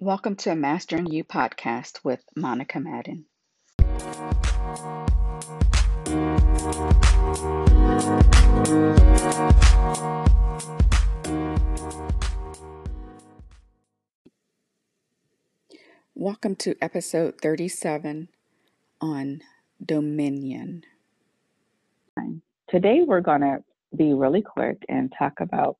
Welcome 0.00 0.34
to 0.38 0.50
a 0.50 0.56
Mastering 0.56 1.06
You 1.06 1.22
podcast 1.22 2.00
with 2.02 2.24
Monica 2.34 2.80
Madden. 2.80 3.26
Welcome 16.16 16.56
to 16.56 16.74
episode 16.82 17.40
37 17.40 18.30
on 19.00 19.42
Dominion. 19.84 20.82
Today 22.68 23.04
we're 23.06 23.20
going 23.20 23.42
to 23.42 23.62
be 23.96 24.12
really 24.12 24.42
quick 24.42 24.84
and 24.88 25.14
talk 25.16 25.38
about 25.38 25.76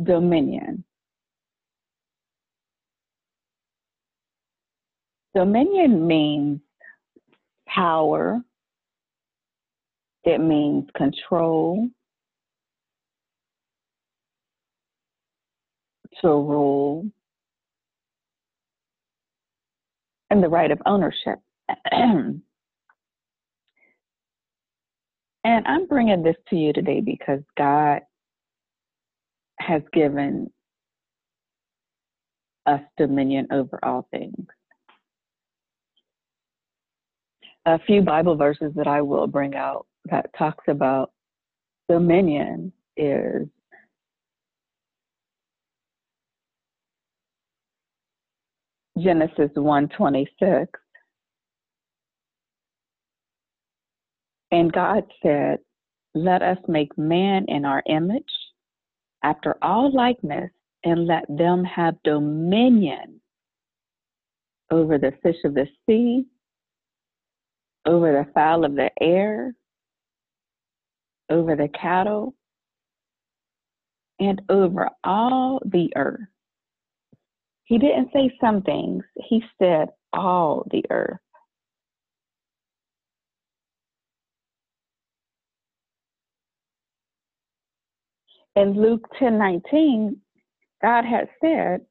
dominion. 0.00 0.84
Dominion 5.34 6.06
means 6.06 6.60
power, 7.66 8.42
it 10.24 10.38
means 10.38 10.88
control, 10.96 11.88
to 16.20 16.28
rule, 16.28 17.08
and 20.30 20.42
the 20.42 20.48
right 20.48 20.70
of 20.70 20.80
ownership. 20.84 21.38
and 21.92 22.42
I'm 25.44 25.86
bringing 25.86 26.22
this 26.22 26.36
to 26.50 26.56
you 26.56 26.72
today 26.72 27.00
because 27.00 27.40
God 27.56 28.00
has 29.60 29.82
given 29.92 30.50
us 32.66 32.80
dominion 32.96 33.46
over 33.52 33.78
all 33.84 34.08
things. 34.10 34.46
A 37.66 37.78
few 37.80 38.02
Bible 38.02 38.36
verses 38.36 38.72
that 38.74 38.86
I 38.86 39.02
will 39.02 39.26
bring 39.26 39.54
out 39.54 39.86
that 40.06 40.30
talks 40.36 40.64
about 40.66 41.12
dominion 41.88 42.72
is 42.96 43.46
Genesis 48.98 49.50
1:26 49.56 50.68
And 54.52 54.72
God 54.72 55.04
said, 55.22 55.60
"Let 56.14 56.42
us 56.42 56.58
make 56.66 56.96
man 56.98 57.44
in 57.46 57.64
our 57.64 57.82
image, 57.86 58.32
after 59.22 59.56
all 59.62 59.92
likeness, 59.92 60.50
and 60.84 61.06
let 61.06 61.24
them 61.28 61.64
have 61.64 62.02
dominion 62.02 63.20
over 64.70 64.98
the 64.98 65.12
fish 65.22 65.36
of 65.44 65.54
the 65.54 65.68
sea, 65.86 66.26
over 67.86 68.12
the 68.12 68.30
fowl 68.32 68.64
of 68.64 68.74
the 68.74 68.90
air, 69.00 69.54
over 71.30 71.56
the 71.56 71.68
cattle, 71.68 72.34
and 74.18 74.42
over 74.48 74.90
all 75.02 75.60
the 75.64 75.90
earth. 75.96 76.20
He 77.64 77.78
didn't 77.78 78.10
say 78.12 78.32
some 78.40 78.62
things, 78.62 79.04
he 79.16 79.42
said 79.58 79.88
all 80.12 80.66
the 80.70 80.84
earth. 80.90 81.18
In 88.56 88.72
Luke 88.74 89.08
10 89.18 89.38
19, 89.38 90.16
God 90.82 91.04
had 91.04 91.28
said, 91.40 91.82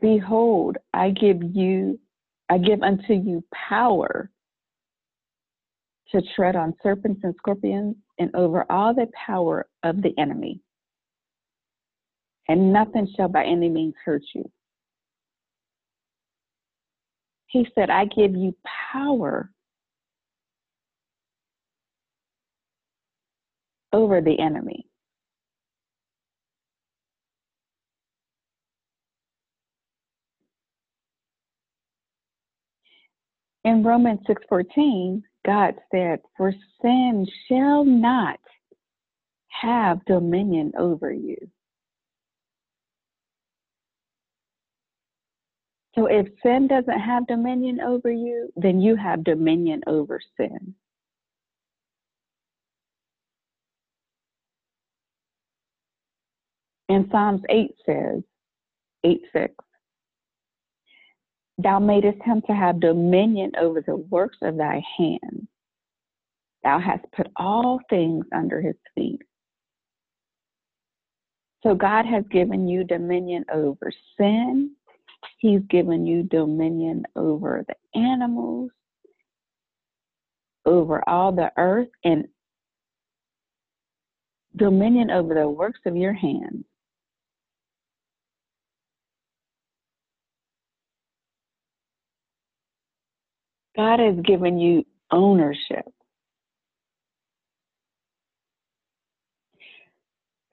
Behold, 0.00 0.78
I 0.92 1.10
give 1.10 1.42
you, 1.42 1.98
I 2.48 2.58
give 2.58 2.82
unto 2.82 3.12
you 3.12 3.44
power 3.52 4.30
to 6.12 6.22
tread 6.34 6.56
on 6.56 6.74
serpents 6.82 7.20
and 7.22 7.34
scorpions 7.36 7.96
and 8.18 8.34
over 8.34 8.66
all 8.70 8.94
the 8.94 9.06
power 9.26 9.66
of 9.82 10.02
the 10.02 10.12
enemy. 10.18 10.60
And 12.48 12.72
nothing 12.72 13.06
shall 13.16 13.28
by 13.28 13.44
any 13.44 13.68
means 13.68 13.94
hurt 14.04 14.22
you. 14.34 14.50
He 17.46 17.66
said, 17.74 17.90
I 17.90 18.06
give 18.06 18.34
you 18.34 18.54
power 18.92 19.50
over 23.92 24.20
the 24.20 24.38
enemy. 24.40 24.89
In 33.64 33.82
Romans 33.82 34.20
6:14, 34.26 35.22
God 35.44 35.78
said, 35.90 36.22
"For 36.36 36.52
sin 36.80 37.26
shall 37.46 37.84
not 37.84 38.40
have 39.48 40.04
dominion 40.06 40.72
over 40.76 41.12
you." 41.12 41.50
So 45.94 46.06
if 46.06 46.28
sin 46.42 46.68
doesn't 46.68 47.00
have 47.00 47.26
dominion 47.26 47.80
over 47.80 48.10
you, 48.10 48.52
then 48.56 48.80
you 48.80 48.96
have 48.96 49.24
dominion 49.24 49.82
over 49.86 50.20
sin. 50.36 50.74
And 56.88 57.08
Psalms 57.10 57.42
8 57.48 57.74
says, 57.86 58.22
8 59.04 59.22
6, 59.32 59.54
Thou 61.62 61.78
madest 61.78 62.22
him 62.22 62.42
to 62.46 62.54
have 62.54 62.80
dominion 62.80 63.52
over 63.58 63.82
the 63.82 63.96
works 63.96 64.38
of 64.42 64.56
thy 64.56 64.82
hands. 64.96 65.46
Thou 66.64 66.78
hast 66.78 67.04
put 67.12 67.26
all 67.36 67.80
things 67.90 68.24
under 68.34 68.62
his 68.62 68.76
feet. 68.94 69.20
So 71.62 71.74
God 71.74 72.06
has 72.06 72.24
given 72.30 72.66
you 72.66 72.84
dominion 72.84 73.44
over 73.52 73.92
sin. 74.16 74.74
He's 75.38 75.60
given 75.68 76.06
you 76.06 76.22
dominion 76.22 77.04
over 77.14 77.64
the 77.68 78.00
animals, 78.00 78.70
over 80.64 81.06
all 81.06 81.32
the 81.32 81.52
earth, 81.58 81.88
and 82.04 82.26
dominion 84.56 85.10
over 85.10 85.34
the 85.34 85.48
works 85.48 85.80
of 85.84 85.96
your 85.96 86.14
hands. 86.14 86.64
God 93.80 93.98
has 93.98 94.16
given 94.26 94.58
you 94.58 94.84
ownership. 95.10 95.86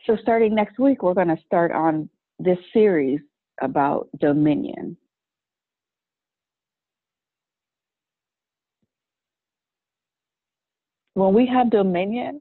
So, 0.05 0.15
starting 0.21 0.55
next 0.55 0.79
week, 0.79 1.03
we're 1.03 1.13
going 1.13 1.27
to 1.27 1.43
start 1.45 1.73
on 1.73 2.09
this 2.39 2.57
series 2.71 3.19
about 3.61 4.07
dominion. 4.17 4.95
When 11.15 11.33
we 11.33 11.45
have 11.47 11.69
dominion, 11.69 12.39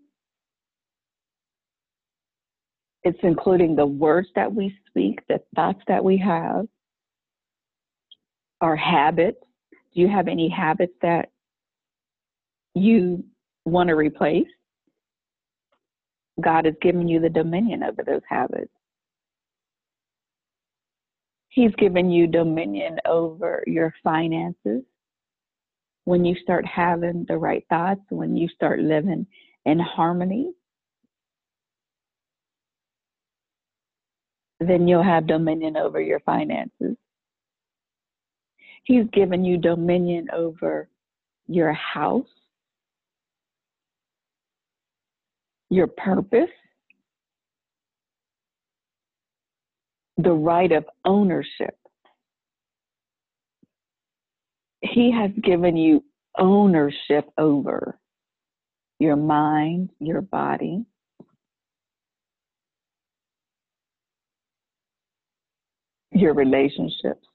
it's 3.03 3.19
including 3.25 3.75
the 3.75 3.87
words 3.87 4.29
that 4.37 4.55
we 4.55 4.73
speak, 4.89 5.19
the 5.29 5.41
thoughts 5.57 5.81
that 5.89 6.05
we 6.05 6.17
have, 6.19 6.69
our 8.61 8.77
habits, 8.77 9.46
do 9.97 10.03
you 10.03 10.09
have 10.09 10.29
any 10.29 10.51
habits 10.51 10.93
that 11.01 11.31
you 12.75 13.25
want 13.65 13.89
to 13.89 13.95
replace? 13.95 14.47
God 16.39 16.67
has 16.67 16.75
given 16.83 17.09
you 17.09 17.19
the 17.19 17.31
dominion 17.31 17.83
over 17.83 18.05
those 18.05 18.21
habits. 18.29 18.71
He's 21.49 21.75
given 21.77 22.11
you 22.11 22.27
dominion 22.27 22.99
over 23.07 23.65
your 23.67 23.95
finances. 24.05 24.83
When 26.05 26.27
you 26.27 26.37
start 26.43 26.67
having 26.67 27.25
the 27.27 27.39
right 27.39 27.65
thoughts, 27.71 28.03
when 28.11 28.37
you 28.37 28.49
start 28.49 28.81
living 28.81 29.27
in 29.65 29.79
harmony, 29.79 30.53
then 34.61 34.87
you'll 34.87 35.03
have 35.03 35.27
dominion 35.27 35.79
over 35.79 36.03
your 36.03 36.21
finances. 36.21 36.97
He's 38.87 39.07
given 39.13 39.45
you 39.45 39.59
dominion 39.59 40.29
over 40.33 40.89
your 41.49 41.73
house, 41.73 42.29
your 45.71 45.89
purpose, 45.89 46.51
the 50.19 50.31
right 50.31 50.71
of 50.71 50.85
ownership. 51.05 51.77
He 54.83 55.11
has 55.11 55.33
given 55.43 55.77
you 55.77 56.05
ownership 56.39 57.29
over 57.39 57.99
your 59.01 59.17
mind, 59.17 59.91
your 59.99 60.21
body, 60.21 60.85
your 66.13 66.35
relationships. 66.35 67.27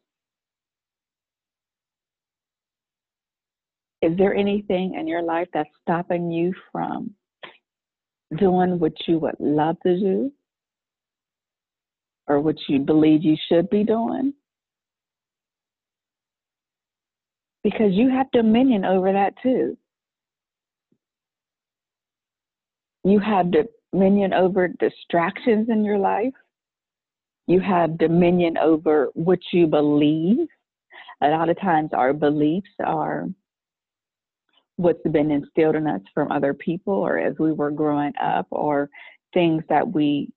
Is 4.01 4.17
there 4.17 4.33
anything 4.33 4.95
in 4.95 5.07
your 5.07 5.21
life 5.21 5.47
that's 5.53 5.69
stopping 5.81 6.31
you 6.31 6.53
from 6.71 7.11
doing 8.37 8.79
what 8.79 8.93
you 9.07 9.19
would 9.19 9.35
love 9.39 9.77
to 9.83 9.99
do 9.99 10.31
or 12.27 12.39
what 12.39 12.55
you 12.67 12.79
believe 12.79 13.23
you 13.23 13.35
should 13.47 13.69
be 13.69 13.83
doing? 13.83 14.33
Because 17.63 17.91
you 17.91 18.09
have 18.09 18.31
dominion 18.31 18.85
over 18.85 19.13
that 19.13 19.33
too. 19.43 19.77
You 23.03 23.19
have 23.19 23.51
dominion 23.91 24.33
over 24.33 24.67
distractions 24.67 25.69
in 25.69 25.83
your 25.83 25.99
life. 25.99 26.33
You 27.47 27.59
have 27.59 27.99
dominion 27.99 28.57
over 28.57 29.09
what 29.13 29.39
you 29.51 29.67
believe. 29.67 30.47
A 31.21 31.27
lot 31.27 31.49
of 31.49 31.59
times, 31.59 31.91
our 31.93 32.13
beliefs 32.13 32.69
are 32.83 33.27
what's 34.81 35.07
been 35.11 35.29
instilled 35.29 35.75
in 35.75 35.87
us 35.87 36.01
from 36.13 36.31
other 36.31 36.53
people 36.53 36.93
or 36.93 37.19
as 37.19 37.37
we 37.37 37.51
were 37.51 37.71
growing 37.71 38.13
up 38.21 38.47
or 38.49 38.89
things 39.33 39.63
that 39.69 39.87
we 39.87 40.31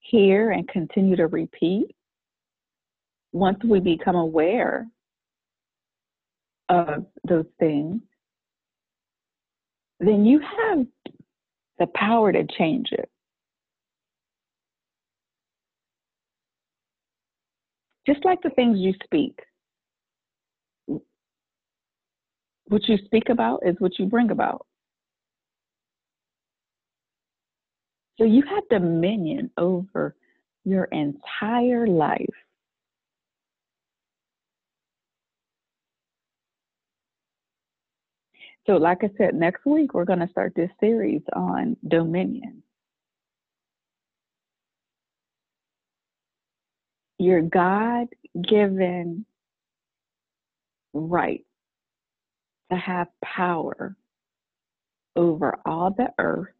hear 0.00 0.50
and 0.52 0.66
continue 0.68 1.16
to 1.16 1.26
repeat. 1.26 1.94
Once 3.32 3.58
we 3.62 3.78
become 3.78 4.16
aware 4.16 4.88
of 6.68 7.06
those 7.28 7.46
things, 7.58 8.00
then 10.00 10.24
you 10.24 10.40
have 10.40 10.86
the 11.78 11.86
power 11.94 12.32
to 12.32 12.44
change 12.58 12.88
it. 12.92 13.08
Just 18.06 18.24
like 18.24 18.40
the 18.42 18.50
things 18.50 18.78
you 18.78 18.94
speak. 19.04 19.38
What 22.70 22.88
you 22.88 22.98
speak 23.04 23.30
about 23.30 23.66
is 23.66 23.74
what 23.80 23.98
you 23.98 24.06
bring 24.06 24.30
about. 24.30 24.64
So 28.16 28.24
you 28.24 28.44
have 28.48 28.62
dominion 28.70 29.50
over 29.56 30.14
your 30.64 30.84
entire 30.84 31.88
life. 31.88 32.26
So, 38.68 38.74
like 38.74 39.02
I 39.02 39.10
said, 39.18 39.34
next 39.34 39.66
week 39.66 39.92
we're 39.92 40.04
going 40.04 40.20
to 40.20 40.28
start 40.28 40.52
this 40.54 40.70
series 40.78 41.22
on 41.32 41.76
dominion. 41.88 42.62
Your 47.18 47.42
God 47.42 48.06
given 48.48 49.26
right 50.92 51.44
to 52.70 52.76
have 52.76 53.08
power 53.24 53.96
over 55.16 55.56
all 55.66 55.90
the 55.96 56.08
earth, 56.18 56.54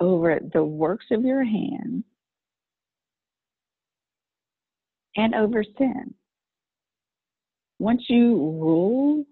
over 0.00 0.38
the 0.52 0.62
works 0.62 1.06
of 1.10 1.24
your 1.24 1.44
hands, 1.44 2.04
and 5.16 5.34
over 5.34 5.64
sin. 5.76 6.14
Once 7.78 8.02
you 8.08 8.36
rule 8.36 9.24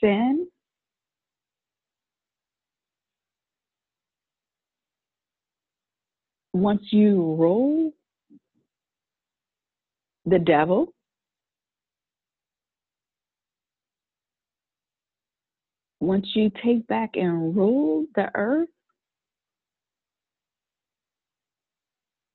sin, 0.00 0.46
once 6.52 6.82
you 6.90 7.36
rule 7.38 7.92
the 10.26 10.38
devil, 10.38 10.92
once 16.00 16.26
you 16.34 16.50
take 16.64 16.86
back 16.86 17.10
and 17.14 17.56
rule 17.56 18.06
the 18.14 18.30
earth, 18.34 18.68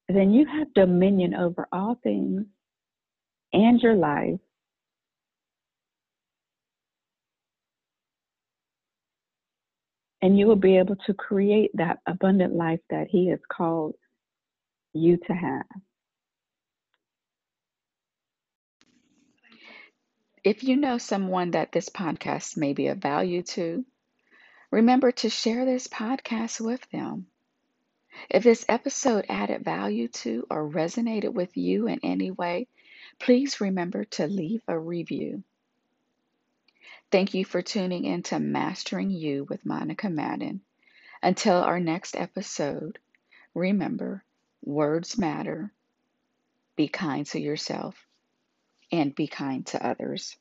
then 0.09 0.33
you 0.33 0.45
have 0.45 0.73
dominion 0.73 1.33
over 1.33 1.67
all 1.71 1.97
things 2.03 2.45
and 3.53 3.79
your 3.81 3.95
life. 3.95 4.39
And 10.21 10.39
you 10.39 10.47
will 10.47 10.55
be 10.55 10.77
able 10.77 10.95
to 11.05 11.13
create 11.13 11.71
that 11.73 11.99
abundant 12.07 12.55
life 12.55 12.79
that 12.89 13.07
He 13.09 13.29
has 13.29 13.39
called 13.51 13.95
you 14.93 15.17
to 15.27 15.33
have. 15.33 15.65
If 20.43 20.61
you 20.61 20.75
know 20.75 20.97
someone 20.97 21.51
that 21.51 21.71
this 21.71 21.87
podcast 21.87 22.57
may 22.57 22.73
be 22.73 22.87
of 22.87 22.97
value 22.97 23.43
to, 23.43 23.85
remember 24.71 25.13
to 25.13 25.29
share 25.29 25.63
this 25.63 25.87
podcast 25.87 26.59
with 26.59 26.81
them. 26.91 27.27
If 28.29 28.43
this 28.43 28.65
episode 28.67 29.25
added 29.29 29.63
value 29.63 30.09
to 30.09 30.45
or 30.49 30.69
resonated 30.69 31.31
with 31.33 31.55
you 31.55 31.87
in 31.87 32.01
any 32.03 32.29
way, 32.29 32.67
please 33.19 33.61
remember 33.61 34.03
to 34.03 34.27
leave 34.27 34.61
a 34.67 34.77
review. 34.77 35.45
Thank 37.09 37.33
you 37.33 37.45
for 37.45 37.61
tuning 37.61 38.03
in 38.03 38.23
to 38.23 38.39
Mastering 38.41 39.11
You 39.11 39.45
with 39.45 39.65
Monica 39.65 40.09
Madden. 40.09 40.59
Until 41.21 41.55
our 41.55 41.79
next 41.79 42.17
episode, 42.17 42.99
remember 43.53 44.25
words 44.61 45.17
matter. 45.17 45.71
Be 46.75 46.89
kind 46.89 47.25
to 47.27 47.39
yourself 47.39 48.02
and 48.93 49.15
be 49.15 49.25
kind 49.25 49.65
to 49.65 49.83
others. 49.85 50.37